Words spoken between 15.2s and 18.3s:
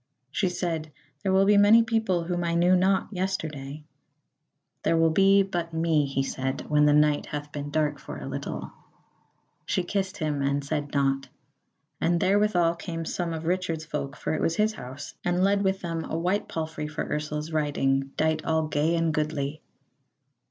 and led with them a white palfrey for Ursula's riding,